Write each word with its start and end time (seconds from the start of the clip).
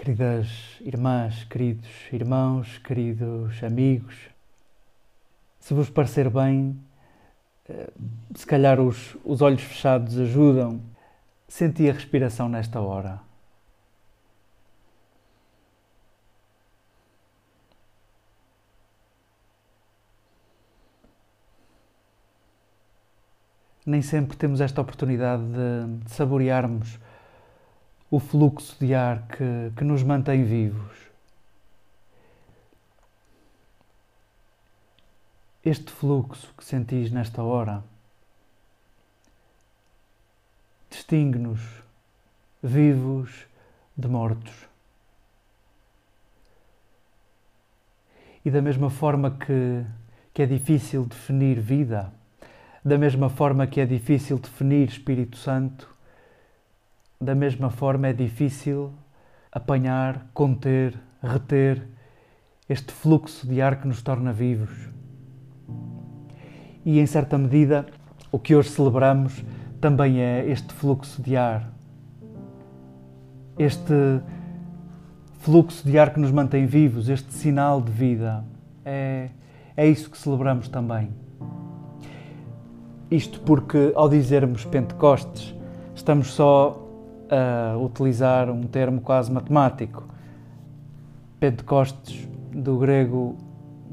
Queridas 0.00 0.48
irmãs, 0.80 1.44
queridos 1.44 1.86
irmãos, 2.10 2.78
queridos 2.78 3.62
amigos, 3.62 4.30
se 5.58 5.74
vos 5.74 5.90
parecer 5.90 6.30
bem, 6.30 6.74
eh, 7.68 7.92
se 8.34 8.46
calhar 8.46 8.80
os, 8.80 9.14
os 9.22 9.42
olhos 9.42 9.60
fechados 9.60 10.18
ajudam. 10.18 10.80
Senti 11.46 11.90
a 11.90 11.92
respiração 11.92 12.48
nesta 12.48 12.80
hora. 12.80 13.20
Nem 23.84 24.00
sempre 24.00 24.34
temos 24.34 24.62
esta 24.62 24.80
oportunidade 24.80 25.42
de, 25.42 26.04
de 26.04 26.10
saborearmos 26.10 26.98
o 28.10 28.18
fluxo 28.18 28.76
de 28.80 28.94
ar 28.94 29.26
que, 29.28 29.72
que 29.76 29.84
nos 29.84 30.02
mantém 30.02 30.44
vivos. 30.44 30.96
Este 35.64 35.92
fluxo 35.92 36.52
que 36.56 36.64
sentis 36.64 37.10
nesta 37.10 37.42
hora 37.42 37.84
distingue-nos 40.90 41.60
vivos 42.62 43.46
de 43.96 44.08
mortos. 44.08 44.68
E 48.44 48.50
da 48.50 48.62
mesma 48.62 48.90
forma 48.90 49.30
que, 49.30 49.84
que 50.32 50.42
é 50.42 50.46
difícil 50.46 51.04
definir 51.04 51.60
vida, 51.60 52.12
da 52.84 52.98
mesma 52.98 53.28
forma 53.28 53.66
que 53.66 53.80
é 53.80 53.86
difícil 53.86 54.38
definir 54.38 54.88
Espírito 54.88 55.36
Santo, 55.36 55.88
da 57.22 57.34
mesma 57.34 57.68
forma 57.68 58.08
é 58.08 58.14
difícil 58.14 58.92
apanhar, 59.52 60.30
conter, 60.32 60.98
reter 61.22 61.86
este 62.66 62.92
fluxo 62.92 63.46
de 63.46 63.60
ar 63.60 63.78
que 63.78 63.86
nos 63.86 64.00
torna 64.00 64.32
vivos. 64.32 64.70
E 66.82 66.98
em 66.98 67.04
certa 67.04 67.36
medida, 67.36 67.84
o 68.32 68.38
que 68.38 68.56
hoje 68.56 68.70
celebramos 68.70 69.44
também 69.82 70.18
é 70.22 70.48
este 70.48 70.72
fluxo 70.72 71.20
de 71.20 71.36
ar. 71.36 71.70
Este 73.58 73.92
fluxo 75.40 75.86
de 75.86 75.98
ar 75.98 76.14
que 76.14 76.20
nos 76.20 76.30
mantém 76.30 76.64
vivos, 76.64 77.10
este 77.10 77.34
sinal 77.34 77.82
de 77.82 77.92
vida. 77.92 78.42
É, 78.82 79.28
é 79.76 79.86
isso 79.86 80.08
que 80.08 80.16
celebramos 80.16 80.68
também. 80.68 81.10
Isto 83.10 83.40
porque, 83.40 83.92
ao 83.94 84.08
dizermos 84.08 84.64
Pentecostes, 84.64 85.54
estamos 85.94 86.32
só 86.32 86.86
a 87.30 87.76
utilizar 87.78 88.50
um 88.50 88.62
termo 88.62 89.00
quase 89.00 89.30
matemático. 89.30 90.04
Pentecostes, 91.38 92.28
do 92.52 92.76
grego, 92.78 93.36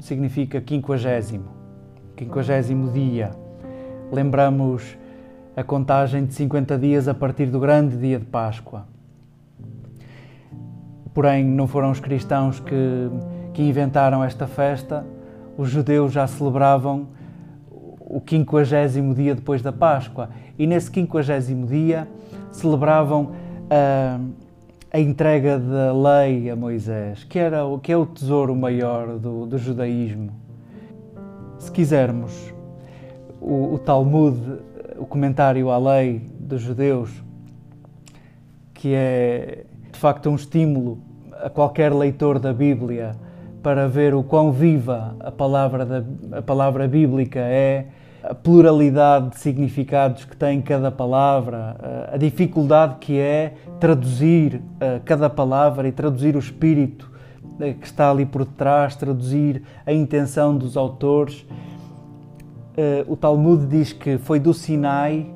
significa 0.00 0.60
quinquagésimo, 0.60 1.48
quinquagésimo 2.16 2.90
dia. 2.90 3.30
Lembramos 4.12 4.98
a 5.56 5.62
contagem 5.62 6.24
de 6.24 6.34
50 6.34 6.76
dias 6.78 7.08
a 7.08 7.14
partir 7.14 7.46
do 7.46 7.60
grande 7.60 7.96
dia 7.96 8.18
de 8.18 8.24
Páscoa. 8.24 8.86
Porém, 11.14 11.44
não 11.44 11.66
foram 11.66 11.90
os 11.90 12.00
cristãos 12.00 12.60
que, 12.60 13.10
que 13.52 13.62
inventaram 13.62 14.22
esta 14.22 14.46
festa, 14.46 15.06
os 15.56 15.68
judeus 15.68 16.12
já 16.12 16.26
celebravam 16.26 17.08
o 18.08 18.20
quinquagésimo 18.20 19.14
dia 19.14 19.34
depois 19.34 19.60
da 19.60 19.70
Páscoa. 19.70 20.30
E 20.58 20.66
nesse 20.66 20.90
quinquagésimo 20.90 21.66
dia 21.66 22.08
celebravam 22.50 23.32
a, 23.70 24.18
a 24.90 24.98
entrega 24.98 25.58
da 25.58 25.92
lei 25.92 26.48
a 26.50 26.56
Moisés, 26.56 27.22
que, 27.24 27.38
era, 27.38 27.58
que 27.82 27.92
é 27.92 27.96
o 27.96 28.06
tesouro 28.06 28.56
maior 28.56 29.18
do, 29.18 29.44
do 29.44 29.58
judaísmo. 29.58 30.30
Se 31.58 31.70
quisermos, 31.70 32.32
o, 33.40 33.74
o 33.74 33.78
Talmud, 33.78 34.38
o 34.96 35.04
comentário 35.04 35.70
à 35.70 35.78
lei 35.78 36.22
dos 36.40 36.62
judeus, 36.62 37.10
que 38.72 38.94
é 38.94 39.64
de 39.92 39.98
facto 39.98 40.30
um 40.30 40.34
estímulo 40.34 40.98
a 41.42 41.50
qualquer 41.50 41.92
leitor 41.92 42.38
da 42.38 42.52
Bíblia 42.52 43.16
para 43.62 43.86
ver 43.86 44.14
o 44.14 44.22
quão 44.22 44.50
viva 44.50 45.14
a 45.20 45.30
palavra, 45.30 45.84
da, 45.84 46.38
a 46.38 46.42
palavra 46.42 46.88
bíblica 46.88 47.40
é, 47.40 47.86
a 48.22 48.34
pluralidade 48.34 49.30
de 49.30 49.38
significados 49.38 50.24
que 50.24 50.36
tem 50.36 50.60
cada 50.60 50.90
palavra, 50.90 51.76
a 52.12 52.16
dificuldade 52.16 52.96
que 53.00 53.18
é 53.18 53.54
traduzir 53.78 54.60
eh, 54.80 55.00
cada 55.04 55.30
palavra 55.30 55.86
e 55.86 55.92
traduzir 55.92 56.34
o 56.34 56.38
espírito 56.38 57.10
eh, 57.60 57.74
que 57.74 57.86
está 57.86 58.10
ali 58.10 58.26
por 58.26 58.44
detrás, 58.44 58.96
traduzir 58.96 59.62
a 59.86 59.92
intenção 59.92 60.56
dos 60.56 60.76
autores. 60.76 61.46
Eh, 62.76 63.04
o 63.06 63.16
Talmud 63.16 63.66
diz 63.66 63.92
que 63.92 64.18
foi 64.18 64.40
do 64.40 64.52
Sinai 64.52 65.26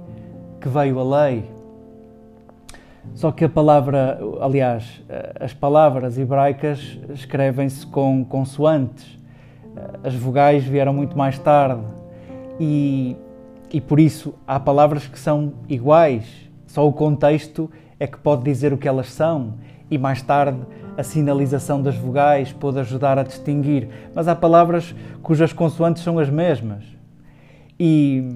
que 0.60 0.68
veio 0.68 0.98
a 0.98 1.24
lei. 1.24 1.44
Só 3.14 3.30
que 3.30 3.44
a 3.44 3.48
palavra, 3.48 4.18
aliás, 4.40 5.02
as 5.40 5.52
palavras 5.52 6.16
hebraicas 6.16 6.98
escrevem-se 7.12 7.84
com 7.84 8.24
consoantes. 8.24 9.18
As 10.04 10.14
vogais 10.14 10.62
vieram 10.62 10.94
muito 10.94 11.18
mais 11.18 11.36
tarde 11.36 11.82
e, 12.58 13.16
e 13.72 13.80
por 13.80 13.98
isso 13.98 14.34
há 14.46 14.58
palavras 14.58 15.06
que 15.06 15.18
são 15.18 15.54
iguais, 15.68 16.24
só 16.66 16.86
o 16.86 16.92
contexto 16.92 17.70
é 17.98 18.06
que 18.06 18.18
pode 18.18 18.42
dizer 18.42 18.72
o 18.72 18.78
que 18.78 18.88
elas 18.88 19.10
são 19.10 19.54
e 19.90 19.98
mais 19.98 20.22
tarde 20.22 20.60
a 20.96 21.02
sinalização 21.02 21.82
das 21.82 21.96
vogais 21.96 22.52
pode 22.52 22.78
ajudar 22.78 23.18
a 23.18 23.22
distinguir, 23.22 23.88
mas 24.14 24.28
há 24.28 24.34
palavras 24.34 24.94
cujas 25.22 25.52
consoantes 25.52 26.02
são 26.02 26.18
as 26.18 26.28
mesmas. 26.28 26.84
E, 27.78 28.28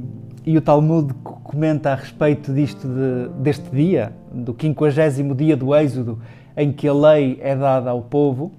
e 0.44 0.56
o 0.56 0.60
Talmud 0.60 1.12
comenta 1.22 1.92
a 1.92 1.94
respeito 1.94 2.52
disto 2.52 2.88
de, 2.88 3.28
deste 3.40 3.70
dia, 3.70 4.12
do 4.32 4.52
quinquagésimo 4.54 5.34
dia 5.34 5.56
do 5.56 5.74
Êxodo, 5.74 6.18
em 6.56 6.72
que 6.72 6.88
a 6.88 6.92
lei 6.92 7.38
é 7.42 7.54
dada 7.54 7.90
ao 7.90 8.02
povo 8.02 8.52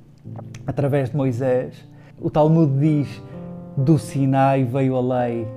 através 0.65 1.10
de 1.10 1.18
Moisés. 1.18 1.75
O 2.19 2.30
Talmud 2.30 2.80
diz 2.80 3.21
do 3.77 4.00
Sinai 4.00 4.63
veio 4.63 4.95
a 4.95 5.01
lei. 5.01 5.47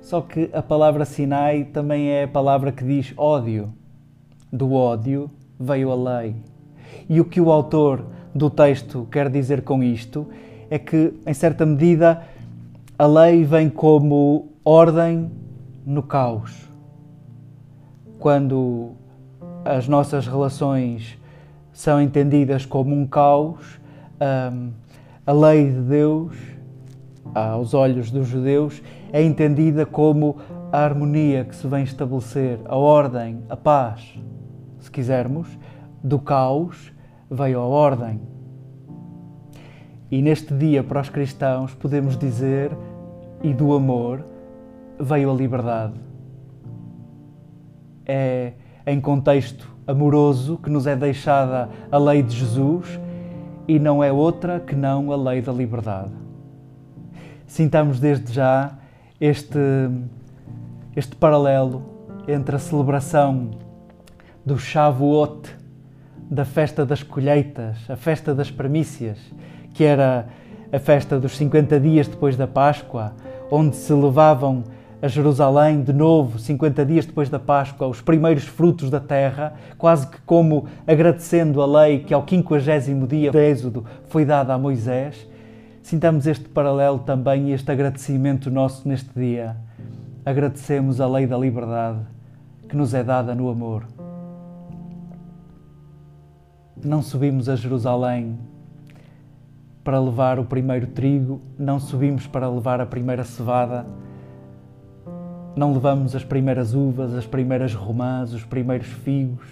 Só 0.00 0.20
que 0.20 0.48
a 0.52 0.62
palavra 0.62 1.04
Sinai 1.04 1.64
também 1.64 2.10
é 2.10 2.22
a 2.22 2.28
palavra 2.28 2.70
que 2.70 2.84
diz 2.84 3.12
ódio. 3.16 3.74
Do 4.52 4.72
ódio 4.72 5.28
veio 5.58 5.90
a 5.90 6.20
lei. 6.20 6.36
E 7.08 7.20
o 7.20 7.24
que 7.24 7.40
o 7.40 7.50
autor 7.50 8.06
do 8.32 8.48
texto 8.48 9.08
quer 9.10 9.28
dizer 9.28 9.62
com 9.62 9.82
isto 9.82 10.28
é 10.70 10.78
que, 10.78 11.14
em 11.26 11.34
certa 11.34 11.66
medida, 11.66 12.22
a 12.96 13.06
lei 13.06 13.42
vem 13.42 13.68
como 13.68 14.52
ordem 14.64 15.28
no 15.84 16.04
caos. 16.04 16.70
Quando 18.20 18.92
as 19.64 19.88
nossas 19.88 20.28
relações 20.28 21.18
são 21.72 22.00
entendidas 22.00 22.64
como 22.64 22.94
um 22.94 23.04
caos, 23.04 23.80
hum, 24.52 24.70
a 25.26 25.32
lei 25.32 25.70
de 25.70 25.80
Deus 25.80 26.55
aos 27.34 27.74
olhos 27.74 28.10
dos 28.10 28.26
judeus, 28.28 28.82
é 29.12 29.22
entendida 29.22 29.84
como 29.84 30.36
a 30.72 30.78
harmonia 30.78 31.44
que 31.44 31.54
se 31.54 31.66
vem 31.66 31.84
estabelecer, 31.84 32.58
a 32.64 32.76
ordem, 32.76 33.42
a 33.48 33.56
paz. 33.56 34.18
Se 34.78 34.90
quisermos, 34.90 35.48
do 36.02 36.18
caos 36.18 36.92
veio 37.30 37.60
a 37.60 37.64
ordem. 37.64 38.20
E 40.10 40.22
neste 40.22 40.54
dia, 40.54 40.84
para 40.84 41.00
os 41.00 41.08
cristãos, 41.08 41.74
podemos 41.74 42.16
dizer, 42.16 42.70
e 43.42 43.52
do 43.52 43.74
amor 43.74 44.24
veio 44.98 45.30
a 45.30 45.34
liberdade. 45.34 45.94
É 48.04 48.52
em 48.86 49.00
contexto 49.00 49.68
amoroso 49.86 50.58
que 50.58 50.70
nos 50.70 50.86
é 50.86 50.94
deixada 50.94 51.68
a 51.90 51.98
lei 51.98 52.22
de 52.22 52.36
Jesus 52.36 53.00
e 53.66 53.80
não 53.80 54.02
é 54.02 54.12
outra 54.12 54.60
que 54.60 54.76
não 54.76 55.10
a 55.10 55.16
lei 55.16 55.42
da 55.42 55.52
liberdade 55.52 56.25
sintamos 57.46 58.00
desde 58.00 58.32
já 58.32 58.72
este, 59.20 59.58
este 60.94 61.16
paralelo 61.16 61.82
entre 62.28 62.56
a 62.56 62.58
celebração 62.58 63.50
do 64.44 64.58
Shavuot, 64.58 65.54
da 66.30 66.44
festa 66.44 66.84
das 66.84 67.02
colheitas, 67.02 67.78
a 67.88 67.96
festa 67.96 68.34
das 68.34 68.50
primícias, 68.50 69.18
que 69.72 69.84
era 69.84 70.26
a 70.72 70.78
festa 70.78 71.18
dos 71.18 71.36
50 71.36 71.78
dias 71.78 72.08
depois 72.08 72.36
da 72.36 72.46
Páscoa, 72.46 73.12
onde 73.50 73.76
se 73.76 73.92
levavam 73.92 74.64
a 75.00 75.08
Jerusalém 75.08 75.82
de 75.82 75.92
novo, 75.92 76.38
50 76.38 76.84
dias 76.84 77.06
depois 77.06 77.28
da 77.28 77.38
Páscoa, 77.38 77.86
os 77.86 78.00
primeiros 78.00 78.44
frutos 78.44 78.90
da 78.90 78.98
terra, 78.98 79.54
quase 79.78 80.06
que 80.08 80.20
como 80.22 80.66
agradecendo 80.86 81.62
a 81.62 81.66
lei 81.66 82.00
que 82.00 82.12
ao 82.12 82.26
50 82.26 83.06
dia 83.06 83.30
do 83.30 83.38
Êxodo 83.38 83.84
foi 84.08 84.24
dada 84.24 84.54
a 84.54 84.58
Moisés 84.58 85.28
Sintamos 85.86 86.26
este 86.26 86.48
paralelo 86.48 86.98
também 86.98 87.50
e 87.50 87.52
este 87.52 87.70
agradecimento 87.70 88.50
nosso 88.50 88.88
neste 88.88 89.08
dia. 89.16 89.56
Agradecemos 90.24 91.00
a 91.00 91.06
lei 91.06 91.28
da 91.28 91.38
liberdade 91.38 92.00
que 92.68 92.76
nos 92.76 92.92
é 92.92 93.04
dada 93.04 93.36
no 93.36 93.48
amor. 93.48 93.86
Não 96.84 97.00
subimos 97.02 97.48
a 97.48 97.54
Jerusalém 97.54 98.36
para 99.84 100.00
levar 100.00 100.40
o 100.40 100.44
primeiro 100.44 100.88
trigo, 100.88 101.40
não 101.56 101.78
subimos 101.78 102.26
para 102.26 102.50
levar 102.50 102.80
a 102.80 102.86
primeira 102.86 103.22
cevada, 103.22 103.86
não 105.54 105.72
levamos 105.72 106.16
as 106.16 106.24
primeiras 106.24 106.74
uvas, 106.74 107.14
as 107.14 107.28
primeiras 107.28 107.74
romãs, 107.74 108.32
os 108.32 108.42
primeiros 108.42 108.88
figos, 108.88 109.46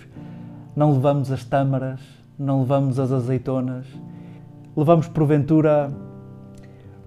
não 0.74 0.94
levamos 0.94 1.30
as 1.30 1.44
tâmaras, 1.44 2.00
não 2.36 2.62
levamos 2.62 2.98
as 2.98 3.12
azeitonas, 3.12 3.86
levamos 4.76 5.06
porventura 5.06 5.94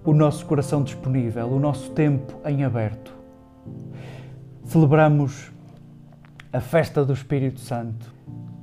o 0.08 0.14
nosso 0.14 0.46
coração 0.46 0.82
disponível, 0.82 1.46
o 1.48 1.60
nosso 1.60 1.90
tempo 1.90 2.32
em 2.46 2.64
aberto. 2.64 3.12
Celebramos 4.64 5.52
a 6.50 6.60
festa 6.60 7.04
do 7.04 7.12
Espírito 7.12 7.60
Santo 7.60 8.10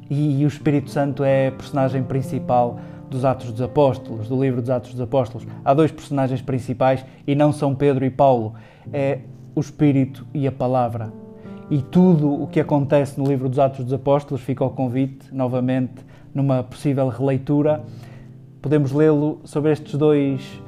e 0.10 0.44
o 0.44 0.48
Espírito 0.48 0.90
Santo 0.90 1.24
é 1.24 1.50
a 1.50 1.52
personagem 1.52 2.02
principal 2.02 2.80
dos 3.12 3.24
Atos 3.24 3.52
dos 3.52 3.62
Apóstolos, 3.62 4.28
do 4.28 4.42
livro 4.42 4.60
dos 4.60 4.72
Atos 4.72 4.94
dos 4.94 5.02
Apóstolos. 5.02 5.48
Há 5.64 5.72
dois 5.76 5.92
personagens 5.92 6.42
principais 6.42 7.06
e 7.28 7.36
não 7.36 7.54
são 7.54 7.76
Pedro 7.76 8.04
e 8.04 8.10
Paulo. 8.10 8.56
É 8.92 9.20
o 9.54 9.60
Espírito 9.60 10.26
e 10.34 10.48
a 10.48 10.52
Palavra. 10.52 11.14
E 11.70 11.80
tudo 11.80 12.42
o 12.42 12.48
que 12.48 12.60
acontece 12.60 13.20
no 13.20 13.28
livro 13.28 13.48
dos 13.48 13.60
Atos 13.60 13.86
dos 13.86 13.94
Apóstolos 13.94 14.42
fica 14.42 14.64
ao 14.64 14.72
convite, 14.72 15.28
novamente, 15.32 16.04
numa 16.34 16.64
possível 16.64 17.08
releitura. 17.08 17.84
Podemos 18.64 18.92
lê-lo 18.92 19.42
sobre 19.44 19.72
estes 19.72 19.94
dois 19.94 20.65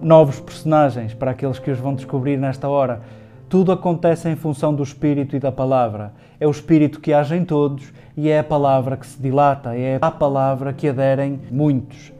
novos 0.00 0.40
personagens, 0.40 1.14
para 1.14 1.30
aqueles 1.30 1.58
que 1.58 1.70
os 1.70 1.78
vão 1.78 1.94
descobrir 1.94 2.36
nesta 2.36 2.68
hora. 2.68 3.02
Tudo 3.48 3.72
acontece 3.72 4.28
em 4.28 4.36
função 4.36 4.74
do 4.74 4.82
Espírito 4.82 5.34
e 5.34 5.40
da 5.40 5.50
Palavra. 5.50 6.12
É 6.38 6.46
o 6.46 6.50
Espírito 6.50 7.00
que 7.00 7.12
age 7.12 7.34
em 7.36 7.44
todos 7.44 7.92
e 8.16 8.28
é 8.28 8.38
a 8.38 8.44
Palavra 8.44 8.96
que 8.96 9.06
se 9.06 9.20
dilata, 9.20 9.76
é 9.76 9.98
à 10.00 10.10
Palavra 10.10 10.72
que 10.72 10.88
aderem 10.88 11.40
muitos. 11.50 12.12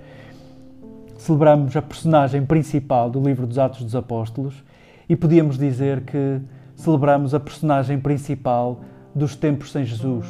Celebramos 1.17 1.77
a 1.77 1.83
personagem 1.83 2.45
principal 2.45 3.11
do 3.11 3.21
livro 3.21 3.47
dos 3.47 3.59
Atos 3.59 3.83
dos 3.83 3.95
Apóstolos 3.95 4.65
e 5.09 5.15
podíamos 5.15 5.59
dizer 5.59 6.01
que 6.01 6.41
celebramos 6.75 7.35
a 7.35 7.41
personagem 7.41 7.99
principal 8.01 8.81
dos 9.15 9.37
tempos 9.37 9.71
sem 9.71 9.85
Jesus. 9.85 10.27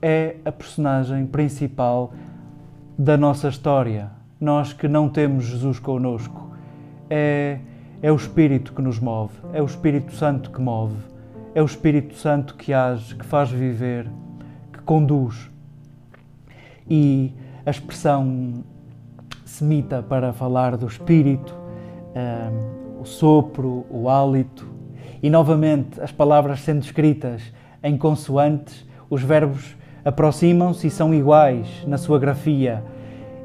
É 0.00 0.36
a 0.44 0.52
personagem 0.52 1.26
principal 1.26 2.12
da 2.98 3.16
nossa 3.16 3.48
história. 3.48 4.15
Nós 4.40 4.72
que 4.72 4.88
não 4.88 5.08
temos 5.08 5.44
Jesus 5.44 5.78
conosco. 5.78 6.50
É 7.08 7.58
é 8.02 8.12
o 8.12 8.16
Espírito 8.16 8.72
que 8.72 8.82
nos 8.82 8.98
move, 8.98 9.34
é 9.52 9.62
o 9.62 9.64
Espírito 9.64 10.14
Santo 10.14 10.50
que 10.50 10.60
move, 10.60 10.96
é 11.54 11.62
o 11.62 11.64
Espírito 11.64 12.14
Santo 12.14 12.54
que 12.54 12.72
age, 12.72 13.14
que 13.14 13.24
faz 13.24 13.50
viver, 13.50 14.06
que 14.72 14.80
conduz. 14.80 15.50
E 16.88 17.32
a 17.64 17.70
expressão 17.70 18.62
semita 19.44 20.02
para 20.02 20.32
falar 20.32 20.76
do 20.76 20.86
Espírito, 20.86 21.54
um, 22.14 23.00
o 23.00 23.04
sopro, 23.06 23.86
o 23.88 24.08
hálito, 24.08 24.68
e 25.22 25.30
novamente 25.30 26.00
as 26.00 26.12
palavras 26.12 26.60
sendo 26.60 26.82
escritas 26.82 27.42
em 27.82 27.96
consoantes, 27.96 28.86
os 29.08 29.22
verbos 29.22 29.74
aproximam-se 30.04 30.86
e 30.86 30.90
são 30.90 31.14
iguais 31.14 31.82
na 31.86 31.96
sua 31.96 32.18
grafia. 32.18 32.84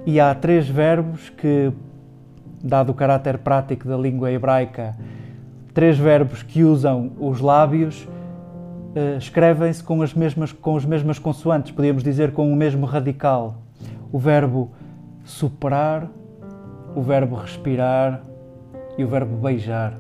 E 0.06 0.20
há 0.20 0.34
três 0.34 0.68
verbos 0.68 1.30
que 1.30 1.72
dado 2.64 2.92
o 2.92 2.94
caráter 2.94 3.38
prático 3.38 3.88
da 3.88 3.98
língua 3.98 4.32
hebraica, 4.32 4.96
três 5.74 5.98
verbos 5.98 6.42
que 6.44 6.64
usam 6.64 7.12
os 7.20 7.40
lábios 7.40 8.08
uh, 8.96 9.18
escrevem-se 9.18 9.84
com 9.84 10.02
as 10.02 10.14
mesmas 10.14 10.52
com 10.52 10.76
as 10.76 10.86
mesmas 10.86 11.20
consoantes, 11.20 11.72
podíamos 11.72 12.04
dizer 12.04 12.32
com 12.32 12.52
o 12.52 12.56
mesmo 12.56 12.86
radical. 12.86 13.58
O 14.12 14.20
verbo 14.20 14.72
soprar, 15.24 16.10
o 16.96 17.02
verbo 17.02 17.36
respirar 17.36 18.22
e 18.98 19.04
o 19.04 19.08
verbo 19.08 19.38
beijar. 19.38 19.98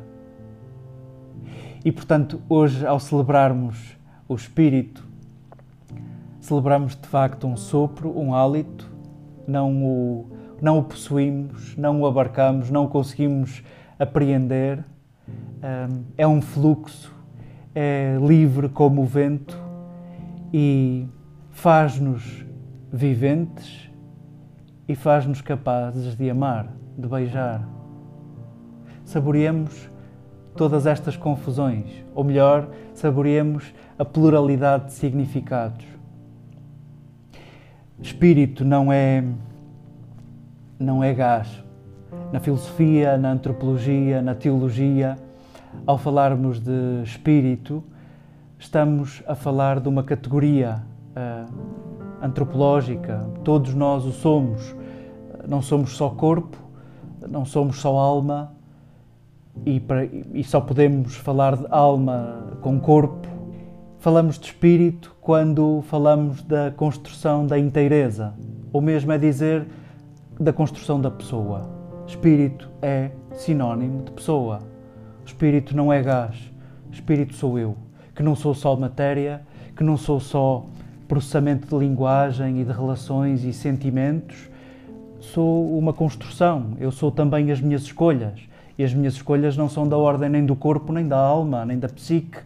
E 1.85 1.91
portanto, 1.91 2.41
hoje 2.49 2.85
ao 2.85 2.99
celebrarmos 2.99 3.95
o 4.27 4.35
espírito, 4.35 5.07
celebramos 6.39 6.95
de 6.95 7.07
facto 7.07 7.47
um 7.47 7.55
sopro, 7.55 8.15
um 8.17 8.35
hálito, 8.35 8.90
não 9.47 9.83
o 9.83 10.29
não 10.61 10.77
o 10.77 10.83
possuímos, 10.83 11.75
não 11.75 12.01
o 12.01 12.05
abarcamos, 12.05 12.69
não 12.69 12.85
o 12.85 12.87
conseguimos 12.87 13.63
apreender. 13.97 14.85
É 16.17 16.27
um 16.27 16.41
fluxo, 16.41 17.13
é 17.73 18.17
livre 18.21 18.69
como 18.69 19.01
o 19.01 19.05
vento 19.05 19.57
e 20.53 21.07
faz-nos 21.49 22.45
viventes 22.91 23.89
e 24.87 24.95
faz-nos 24.95 25.41
capazes 25.41 26.15
de 26.15 26.29
amar, 26.29 26.71
de 26.97 27.07
beijar. 27.07 27.67
Saboreemos 29.03 29.89
todas 30.55 30.85
estas 30.85 31.17
confusões, 31.17 32.05
ou 32.13 32.23
melhor, 32.23 32.69
saboreemos 32.93 33.73
a 33.97 34.05
pluralidade 34.05 34.85
de 34.85 34.93
significados. 34.93 35.85
Espírito 38.01 38.65
não 38.65 38.91
é 38.91 39.23
não 40.79 41.03
é 41.03 41.13
gás. 41.13 41.63
Na 42.31 42.39
filosofia, 42.39 43.17
na 43.17 43.31
antropologia, 43.31 44.21
na 44.21 44.33
teologia, 44.33 45.17
ao 45.85 45.97
falarmos 45.97 46.59
de 46.59 47.03
espírito, 47.03 47.83
estamos 48.57 49.21
a 49.27 49.35
falar 49.35 49.79
de 49.79 49.87
uma 49.87 50.03
categoria 50.03 50.81
uh, 51.15 51.53
antropológica. 52.21 53.29
Todos 53.43 53.73
nós 53.75 54.05
o 54.05 54.11
somos. 54.11 54.75
Não 55.47 55.61
somos 55.61 55.95
só 55.95 56.09
corpo, 56.09 56.57
não 57.27 57.45
somos 57.45 57.79
só 57.79 57.97
alma 57.97 58.51
e, 59.65 59.79
para, 59.79 60.05
e 60.05 60.43
só 60.43 60.61
podemos 60.61 61.15
falar 61.15 61.55
de 61.55 61.65
alma 61.69 62.57
com 62.61 62.79
corpo. 62.79 63.27
Falamos 63.99 64.39
de 64.39 64.47
espírito 64.47 65.10
quando 65.21 65.83
falamos 65.83 66.41
da 66.41 66.71
construção 66.71 67.45
da 67.45 67.57
inteireza, 67.59 68.33
ou 68.73 68.81
mesmo 68.81 69.11
é 69.11 69.19
dizer 69.19 69.67
da 70.39 70.51
construção 70.51 70.99
da 70.99 71.11
pessoa. 71.11 71.69
Espírito 72.07 72.67
é 72.81 73.11
sinónimo 73.33 74.03
de 74.03 74.11
pessoa. 74.11 74.59
Espírito 75.23 75.77
não 75.77 75.93
é 75.93 76.01
gás. 76.01 76.51
Espírito 76.91 77.35
sou 77.35 77.59
eu, 77.59 77.77
que 78.15 78.23
não 78.23 78.35
sou 78.35 78.55
só 78.55 78.75
matéria, 78.75 79.43
que 79.75 79.83
não 79.83 79.95
sou 79.95 80.19
só 80.19 80.65
processamento 81.07 81.67
de 81.67 81.85
linguagem 81.85 82.59
e 82.59 82.65
de 82.65 82.71
relações 82.71 83.43
e 83.43 83.53
sentimentos. 83.53 84.49
Sou 85.19 85.77
uma 85.77 85.93
construção. 85.93 86.71
Eu 86.79 86.91
sou 86.91 87.11
também 87.11 87.51
as 87.51 87.61
minhas 87.61 87.83
escolhas. 87.83 88.39
E 88.75 88.83
as 88.83 88.91
minhas 88.91 89.13
escolhas 89.13 89.55
não 89.55 89.69
são 89.69 89.87
da 89.87 89.95
ordem 89.95 90.29
nem 90.29 90.43
do 90.43 90.55
corpo, 90.55 90.91
nem 90.91 91.07
da 91.07 91.17
alma, 91.17 91.63
nem 91.63 91.77
da 91.77 91.87
psique. 91.87 92.39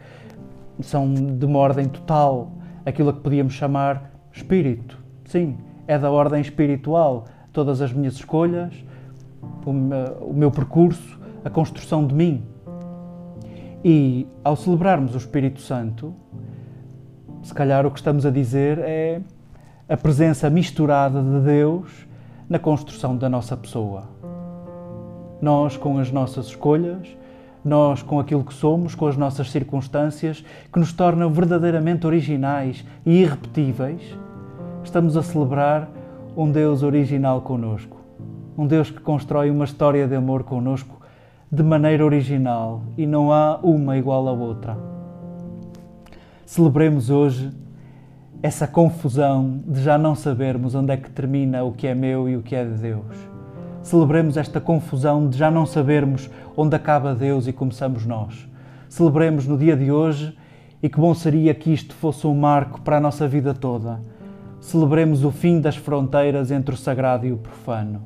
São 0.82 1.14
de 1.14 1.46
uma 1.46 1.60
ordem 1.60 1.88
total. 1.88 2.52
Aquilo 2.86 3.10
a 3.10 3.14
que 3.14 3.20
podíamos 3.20 3.54
chamar 3.54 4.12
espírito. 4.32 4.98
Sim, 5.26 5.58
é 5.88 5.98
da 5.98 6.12
ordem 6.12 6.42
espiritual 6.42 7.26
todas 7.52 7.82
as 7.82 7.92
minhas 7.94 8.16
escolhas, 8.16 8.74
o 9.66 10.34
meu 10.34 10.52
percurso, 10.52 11.20
a 11.44 11.50
construção 11.50 12.06
de 12.06 12.14
mim. 12.14 12.44
E 13.84 14.28
ao 14.44 14.56
celebrarmos 14.56 15.14
o 15.14 15.18
Espírito 15.18 15.62
Santo, 15.62 16.14
se 17.42 17.54
calhar 17.54 17.86
o 17.86 17.92
que 17.92 18.00
estamos 18.00 18.26
a 18.26 18.32
dizer 18.32 18.80
é 18.80 19.22
a 19.88 19.96
presença 19.96 20.50
misturada 20.50 21.22
de 21.22 21.40
Deus 21.42 22.08
na 22.50 22.58
construção 22.58 23.16
da 23.16 23.30
nossa 23.30 23.56
pessoa. 23.56 24.10
Nós, 25.42 25.78
com 25.78 26.00
as 26.00 26.12
nossas 26.12 26.48
escolhas, 26.48 27.08
nós, 27.66 28.04
com 28.04 28.20
aquilo 28.20 28.44
que 28.44 28.54
somos, 28.54 28.94
com 28.94 29.08
as 29.08 29.18
nossas 29.18 29.50
circunstâncias, 29.50 30.46
que 30.72 30.80
nos 30.80 30.94
tornam 30.94 31.32
verdadeiramente 31.32 32.06
originais 32.06 32.86
e 33.04 33.24
irrepetíveis, 33.24 34.02
estamos 34.84 35.18
a 35.18 35.24
celebrar 35.24 35.90
um 36.38 36.52
Deus 36.52 36.84
original 36.84 37.42
conosco, 37.42 37.98
um 38.56 38.68
Deus 38.68 38.92
que 38.92 39.00
constrói 39.00 39.50
uma 39.50 39.66
história 39.66 40.08
de 40.08 40.16
amor 40.16 40.44
conosco 40.44 41.02
de 41.52 41.64
maneira 41.64 42.06
original 42.06 42.84
e 42.96 43.08
não 43.08 43.32
há 43.32 43.58
uma 43.64 43.98
igual 43.98 44.28
à 44.28 44.32
outra. 44.32 44.78
Celebremos 46.46 47.10
hoje 47.10 47.52
essa 48.44 48.68
confusão 48.68 49.60
de 49.66 49.82
já 49.82 49.98
não 49.98 50.14
sabermos 50.14 50.76
onde 50.76 50.94
é 50.94 50.98
que 50.98 51.10
termina 51.10 51.64
o 51.64 51.72
que 51.72 51.88
é 51.88 51.96
meu 51.96 52.30
e 52.30 52.38
o 52.38 52.44
que 52.44 52.56
é 52.56 52.64
de 52.64 52.78
Deus. 52.78 53.35
Celebremos 53.86 54.36
esta 54.36 54.60
confusão 54.60 55.30
de 55.30 55.38
já 55.38 55.50
não 55.50 55.66
sabermos 55.66 56.30
onde 56.58 56.76
acaba 56.76 57.16
Deus 57.16 57.48
e 57.48 57.54
começamos 57.54 58.06
nós. 58.06 58.50
Celebremos 58.90 59.48
no 59.48 59.58
dia 59.58 59.78
de 59.78 59.90
hoje 59.92 60.38
e 60.84 60.90
que 60.90 61.00
bom 61.00 61.14
seria 61.14 61.54
que 61.54 61.72
isto 61.72 61.96
fosse 61.96 62.28
um 62.28 62.36
marco 62.36 62.82
para 62.82 62.98
a 62.98 63.00
nossa 63.00 63.28
vida 63.28 63.54
toda 63.54 64.02
celebremos 64.66 65.24
o 65.24 65.30
fim 65.30 65.62
das 65.62 65.76
fronteiras 65.76 66.50
entre 66.50 66.74
o 66.74 66.78
sagrado 66.78 67.28
e 67.28 67.32
o 67.32 67.38
profano. 67.38 68.02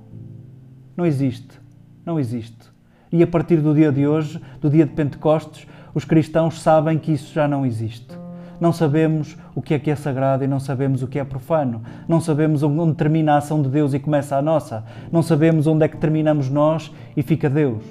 Não 0.95 1.05
existe, 1.05 1.57
não 2.05 2.19
existe. 2.19 2.69
E 3.09 3.23
a 3.23 3.27
partir 3.27 3.61
do 3.61 3.73
dia 3.73 3.93
de 3.93 4.05
hoje, 4.05 4.41
do 4.59 4.69
dia 4.69 4.85
de 4.85 4.91
Pentecostes, 4.91 5.65
os 5.93 6.03
cristãos 6.03 6.61
sabem 6.61 6.99
que 6.99 7.13
isso 7.13 7.33
já 7.33 7.47
não 7.47 7.65
existe. 7.65 8.18
Não 8.59 8.73
sabemos 8.73 9.37
o 9.55 9.61
que 9.61 9.73
é 9.73 9.79
que 9.79 9.89
é 9.89 9.95
sagrado 9.95 10.43
e 10.43 10.47
não 10.47 10.59
sabemos 10.59 11.01
o 11.01 11.07
que 11.07 11.17
é 11.17 11.23
profano. 11.23 11.81
Não 12.07 12.19
sabemos 12.19 12.61
onde 12.61 12.95
termina 12.95 13.33
a 13.33 13.37
ação 13.37 13.61
de 13.61 13.69
Deus 13.69 13.93
e 13.93 13.99
começa 13.99 14.35
a 14.35 14.41
nossa. 14.41 14.83
Não 15.11 15.21
sabemos 15.21 15.65
onde 15.65 15.85
é 15.85 15.87
que 15.87 15.97
terminamos 15.97 16.49
nós 16.49 16.91
e 17.15 17.23
fica 17.23 17.49
Deus. 17.49 17.83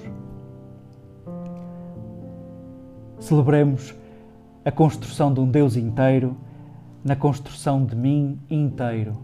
Celebremos 3.18 3.94
a 4.64 4.70
construção 4.70 5.32
de 5.32 5.40
um 5.40 5.48
Deus 5.48 5.76
inteiro 5.76 6.37
na 7.02 7.16
construção 7.16 7.84
de 7.84 7.96
mim 7.96 8.38
inteiro. 8.50 9.16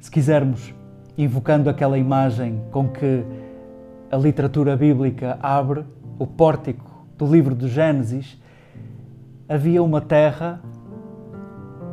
Se 0.00 0.10
quisermos, 0.10 0.74
invocando 1.16 1.70
aquela 1.70 1.98
imagem 1.98 2.60
com 2.70 2.88
que 2.88 3.24
a 4.10 4.16
literatura 4.16 4.76
bíblica 4.76 5.38
abre 5.40 5.84
o 6.18 6.26
pórtico 6.26 7.06
do 7.16 7.26
livro 7.26 7.54
do 7.54 7.68
Gênesis, 7.68 8.39
havia 9.50 9.82
uma 9.82 10.00
terra, 10.00 10.60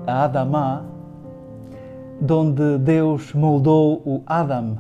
a 0.06 0.26
Adamá, 0.26 0.86
onde 2.22 2.78
Deus 2.78 3.34
moldou 3.34 4.00
o 4.06 4.22
Adam, 4.28 4.78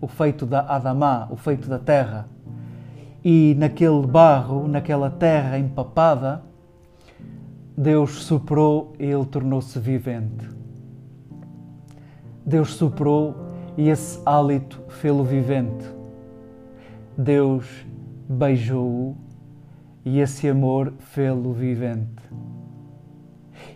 o 0.00 0.08
feito 0.08 0.44
da 0.44 0.60
Adamá, 0.62 1.28
o 1.30 1.36
feito 1.36 1.68
da 1.68 1.78
terra. 1.78 2.26
E 3.24 3.54
naquele 3.56 4.04
barro, 4.08 4.66
naquela 4.66 5.08
terra 5.08 5.56
empapada, 5.56 6.42
Deus 7.78 8.24
soprou 8.24 8.92
e 8.98 9.04
ele 9.04 9.26
tornou-se 9.26 9.78
vivente. 9.78 10.50
Deus 12.44 12.74
soprou 12.74 13.36
e 13.76 13.88
esse 13.88 14.20
hálito 14.26 14.82
fê-lo 14.88 15.22
vivente. 15.22 15.84
Deus 17.16 17.86
beijou-o 18.28 19.29
e 20.04 20.18
esse 20.18 20.48
amor 20.48 20.92
fê-lo 20.98 21.52
vivente. 21.52 22.22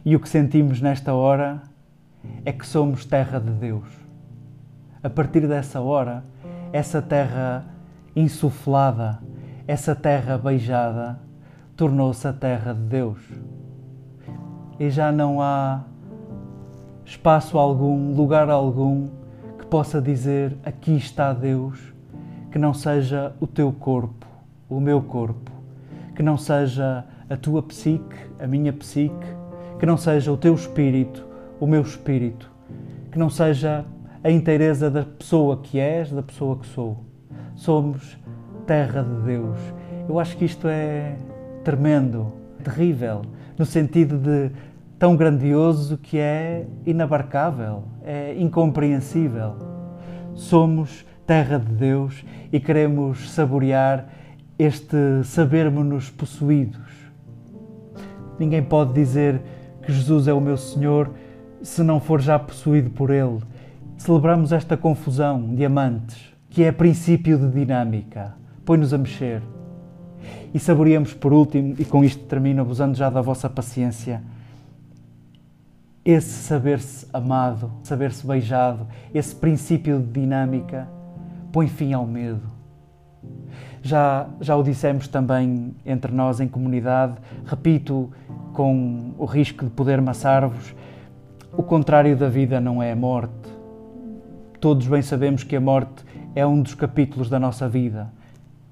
E 0.04 0.14
o 0.16 0.20
que 0.20 0.28
sentimos 0.28 0.80
nesta 0.80 1.14
hora 1.14 1.62
é 2.44 2.52
que 2.52 2.66
somos 2.66 3.04
terra 3.04 3.38
de 3.38 3.50
Deus. 3.50 3.88
A 5.02 5.10
partir 5.10 5.46
dessa 5.46 5.80
hora, 5.80 6.24
essa 6.72 7.02
terra 7.02 7.64
insuflada, 8.16 9.20
essa 9.66 9.94
terra 9.94 10.38
beijada, 10.38 11.18
tornou-se 11.76 12.26
a 12.26 12.32
terra 12.32 12.72
de 12.72 12.80
Deus. 12.80 13.20
E 14.78 14.90
já 14.90 15.12
não 15.12 15.40
há 15.40 15.84
espaço 17.04 17.58
algum, 17.58 18.14
lugar 18.14 18.48
algum 18.48 19.08
que 19.58 19.66
possa 19.66 20.00
dizer 20.00 20.56
aqui 20.64 20.96
está 20.96 21.32
Deus, 21.32 21.78
que 22.50 22.58
não 22.58 22.72
seja 22.72 23.34
o 23.40 23.46
teu 23.46 23.72
corpo, 23.72 24.26
o 24.68 24.80
meu 24.80 25.02
corpo, 25.02 25.50
que 26.14 26.22
não 26.22 26.36
seja 26.36 27.04
a 27.28 27.36
tua 27.36 27.62
psique, 27.62 28.16
a 28.38 28.46
minha 28.46 28.72
psique, 28.72 29.26
que 29.78 29.86
não 29.86 29.96
seja 29.96 30.32
o 30.32 30.36
teu 30.36 30.54
espírito, 30.54 31.26
o 31.60 31.66
meu 31.66 31.82
espírito, 31.82 32.50
que 33.10 33.18
não 33.18 33.28
seja 33.28 33.84
a 34.22 34.30
inteireza 34.30 34.90
da 34.90 35.02
pessoa 35.02 35.58
que 35.58 35.78
és, 35.78 36.10
da 36.10 36.22
pessoa 36.22 36.56
que 36.56 36.66
sou. 36.66 37.04
Somos 37.54 38.18
terra 38.66 39.02
de 39.02 39.22
Deus. 39.26 39.58
Eu 40.08 40.18
acho 40.18 40.36
que 40.36 40.44
isto 40.44 40.68
é 40.68 41.16
tremendo, 41.62 42.32
terrível, 42.62 43.22
no 43.58 43.64
sentido 43.64 44.18
de 44.18 44.50
tão 44.98 45.16
grandioso 45.16 45.98
que 45.98 46.18
é 46.18 46.66
inabarcável, 46.86 47.84
é 48.04 48.34
incompreensível. 48.38 49.54
Somos 50.34 51.04
terra 51.26 51.58
de 51.58 51.72
Deus 51.72 52.24
e 52.52 52.60
queremos 52.60 53.30
saborear 53.30 54.08
este 54.58 54.96
sabermos-nos 55.24 56.10
possuídos. 56.10 56.80
Ninguém 58.38 58.62
pode 58.62 58.92
dizer 58.92 59.40
que 59.82 59.92
Jesus 59.92 60.28
é 60.28 60.32
o 60.32 60.40
meu 60.40 60.56
Senhor 60.56 61.10
se 61.62 61.82
não 61.82 62.00
for 62.00 62.20
já 62.20 62.38
possuído 62.38 62.90
por 62.90 63.10
Ele. 63.10 63.40
Celebramos 63.96 64.52
esta 64.52 64.76
confusão 64.76 65.54
de 65.54 65.64
amantes, 65.64 66.32
que 66.50 66.62
é 66.62 66.70
princípio 66.70 67.38
de 67.38 67.48
dinâmica, 67.48 68.34
põe-nos 68.64 68.92
a 68.92 68.98
mexer. 68.98 69.42
E 70.52 70.58
saboreamos 70.58 71.14
por 71.14 71.32
último, 71.32 71.74
e 71.78 71.84
com 71.84 72.04
isto 72.04 72.24
termino, 72.24 72.62
abusando 72.62 72.96
já 72.96 73.10
da 73.10 73.20
vossa 73.20 73.48
paciência, 73.48 74.22
esse 76.04 76.44
saber-se 76.44 77.06
amado, 77.12 77.72
saber-se 77.82 78.26
beijado, 78.26 78.86
esse 79.12 79.34
princípio 79.34 79.98
de 79.98 80.20
dinâmica, 80.20 80.86
põe 81.50 81.66
fim 81.66 81.94
ao 81.94 82.06
medo. 82.06 82.42
Já, 83.82 84.26
já 84.40 84.56
o 84.56 84.62
dissemos 84.62 85.08
também 85.08 85.74
entre 85.84 86.12
nós 86.12 86.40
em 86.40 86.48
comunidade, 86.48 87.16
repito 87.44 88.10
com 88.52 89.12
o 89.18 89.24
risco 89.24 89.64
de 89.64 89.70
poder 89.70 90.00
maçar-vos, 90.00 90.74
o 91.56 91.62
contrário 91.62 92.16
da 92.16 92.28
vida 92.28 92.60
não 92.60 92.82
é 92.82 92.92
a 92.92 92.96
morte. 92.96 93.52
Todos 94.60 94.86
bem 94.86 95.02
sabemos 95.02 95.44
que 95.44 95.54
a 95.54 95.60
morte 95.60 96.04
é 96.34 96.46
um 96.46 96.62
dos 96.62 96.74
capítulos 96.74 97.28
da 97.28 97.38
nossa 97.38 97.68
vida 97.68 98.10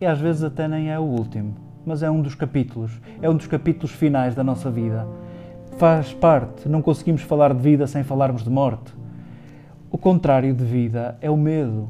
e 0.00 0.06
às 0.06 0.18
vezes 0.18 0.42
até 0.42 0.66
nem 0.66 0.90
é 0.90 0.98
o 0.98 1.02
último, 1.02 1.54
mas 1.86 2.02
é 2.02 2.10
um 2.10 2.20
dos 2.20 2.34
capítulos, 2.34 3.00
é 3.20 3.30
um 3.30 3.36
dos 3.36 3.46
capítulos 3.46 3.92
finais 3.92 4.34
da 4.34 4.42
nossa 4.42 4.68
vida. 4.70 5.06
Faz 5.78 6.12
parte, 6.12 6.68
não 6.68 6.82
conseguimos 6.82 7.22
falar 7.22 7.54
de 7.54 7.60
vida 7.60 7.86
sem 7.86 8.02
falarmos 8.02 8.42
de 8.42 8.50
morte. 8.50 8.92
O 9.90 9.98
contrário 9.98 10.52
de 10.54 10.64
vida 10.64 11.16
é 11.20 11.30
o 11.30 11.36
medo. 11.36 11.88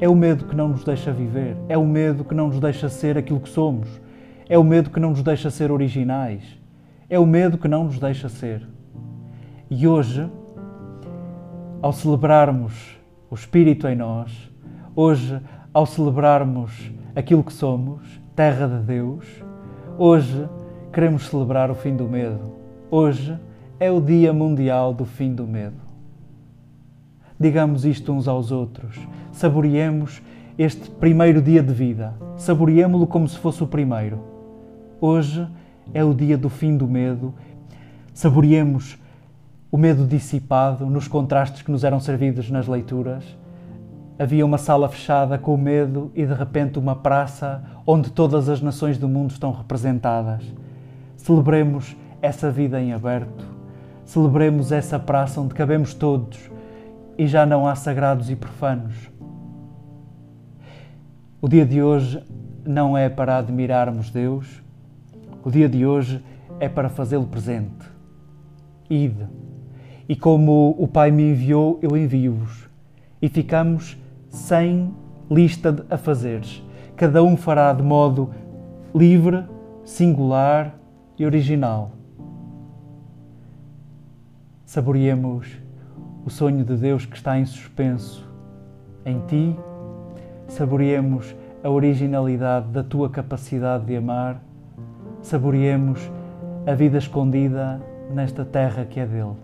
É 0.00 0.08
o 0.08 0.14
medo 0.14 0.44
que 0.44 0.54
não 0.54 0.68
nos 0.68 0.84
deixa 0.84 1.12
viver, 1.12 1.56
é 1.68 1.76
o 1.76 1.84
medo 1.84 2.24
que 2.24 2.32
não 2.32 2.46
nos 2.46 2.60
deixa 2.60 2.88
ser 2.88 3.18
aquilo 3.18 3.40
que 3.40 3.48
somos, 3.48 3.88
é 4.48 4.56
o 4.56 4.62
medo 4.62 4.90
que 4.90 5.00
não 5.00 5.10
nos 5.10 5.24
deixa 5.24 5.50
ser 5.50 5.72
originais, 5.72 6.42
é 7.10 7.18
o 7.18 7.26
medo 7.26 7.58
que 7.58 7.66
não 7.66 7.82
nos 7.82 7.98
deixa 7.98 8.28
ser. 8.28 8.64
E 9.68 9.88
hoje, 9.88 10.30
ao 11.82 11.92
celebrarmos 11.92 12.96
o 13.28 13.34
Espírito 13.34 13.88
em 13.88 13.96
nós, 13.96 14.50
hoje, 14.94 15.40
ao 15.74 15.84
celebrarmos 15.84 16.92
aquilo 17.16 17.42
que 17.42 17.52
somos, 17.52 18.00
terra 18.36 18.68
de 18.68 18.78
Deus, 18.84 19.26
hoje 19.98 20.48
queremos 20.92 21.26
celebrar 21.26 21.72
o 21.72 21.74
fim 21.74 21.96
do 21.96 22.04
medo. 22.04 22.52
Hoje 22.88 23.36
é 23.80 23.90
o 23.90 24.00
Dia 24.00 24.32
Mundial 24.32 24.94
do 24.94 25.04
Fim 25.04 25.34
do 25.34 25.44
Medo. 25.44 25.87
Digamos 27.40 27.84
isto 27.84 28.12
uns 28.12 28.26
aos 28.26 28.50
outros. 28.50 28.98
Saboreemos 29.30 30.20
este 30.58 30.90
primeiro 30.90 31.40
dia 31.40 31.62
de 31.62 31.72
vida. 31.72 32.12
Saboreemo-lo 32.36 33.06
como 33.06 33.28
se 33.28 33.38
fosse 33.38 33.62
o 33.62 33.66
primeiro. 33.66 34.18
Hoje 35.00 35.46
é 35.94 36.02
o 36.02 36.12
dia 36.12 36.36
do 36.36 36.48
fim 36.48 36.76
do 36.76 36.88
medo. 36.88 37.32
Saboreemos 38.12 38.98
o 39.70 39.78
medo 39.78 40.04
dissipado 40.04 40.84
nos 40.86 41.06
contrastes 41.06 41.62
que 41.62 41.70
nos 41.70 41.84
eram 41.84 42.00
servidos 42.00 42.50
nas 42.50 42.66
leituras. 42.66 43.22
Havia 44.18 44.44
uma 44.44 44.58
sala 44.58 44.88
fechada 44.88 45.38
com 45.38 45.54
o 45.54 45.58
medo 45.58 46.10
e 46.16 46.26
de 46.26 46.34
repente 46.34 46.76
uma 46.76 46.96
praça 46.96 47.62
onde 47.86 48.10
todas 48.10 48.48
as 48.48 48.60
nações 48.60 48.98
do 48.98 49.08
mundo 49.08 49.30
estão 49.30 49.52
representadas. 49.52 50.42
Celebremos 51.16 51.96
essa 52.20 52.50
vida 52.50 52.80
em 52.80 52.92
aberto. 52.92 53.44
Celebremos 54.04 54.72
essa 54.72 54.98
praça 54.98 55.40
onde 55.40 55.54
cabemos 55.54 55.94
todos 55.94 56.57
e 57.18 57.26
já 57.26 57.44
não 57.44 57.66
há 57.66 57.74
sagrados 57.74 58.30
e 58.30 58.36
profanos. 58.36 58.94
O 61.42 61.48
dia 61.48 61.66
de 61.66 61.82
hoje 61.82 62.22
não 62.64 62.96
é 62.96 63.08
para 63.08 63.36
admirarmos 63.36 64.10
Deus, 64.10 64.62
o 65.44 65.50
dia 65.50 65.68
de 65.68 65.84
hoje 65.84 66.24
é 66.60 66.68
para 66.68 66.88
fazê-lo 66.88 67.26
presente. 67.26 67.90
Ide. 68.88 69.26
E 70.08 70.14
como 70.16 70.74
o 70.78 70.86
Pai 70.86 71.10
me 71.10 71.32
enviou, 71.32 71.78
eu 71.82 71.96
envio-vos. 71.96 72.68
E 73.20 73.28
ficamos 73.28 73.98
sem 74.30 74.94
lista 75.30 75.72
de 75.72 75.82
afazeres. 75.90 76.62
Cada 76.96 77.22
um 77.22 77.36
fará 77.36 77.72
de 77.72 77.82
modo 77.82 78.30
livre, 78.94 79.44
singular 79.84 80.74
e 81.18 81.26
original. 81.26 81.92
Saboreemos 84.64 85.67
o 86.28 86.30
sonho 86.30 86.62
de 86.62 86.76
Deus 86.76 87.06
que 87.06 87.16
está 87.16 87.38
em 87.38 87.46
suspenso 87.46 88.22
em 89.02 89.18
ti, 89.20 89.56
saboreemos 90.46 91.34
a 91.64 91.70
originalidade 91.70 92.68
da 92.68 92.84
tua 92.84 93.08
capacidade 93.08 93.86
de 93.86 93.96
amar, 93.96 94.38
saboreemos 95.22 95.98
a 96.66 96.74
vida 96.74 96.98
escondida 96.98 97.80
nesta 98.12 98.44
terra 98.44 98.84
que 98.84 99.00
é 99.00 99.06
dele. 99.06 99.36